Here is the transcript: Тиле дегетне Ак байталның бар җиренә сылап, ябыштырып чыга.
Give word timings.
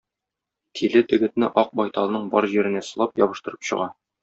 Тиле 0.79 1.01
дегетне 1.11 1.51
Ак 1.63 1.77
байталның 1.83 2.27
бар 2.33 2.49
җиренә 2.55 2.85
сылап, 2.91 3.17
ябыштырып 3.27 3.71
чыга. 3.71 3.91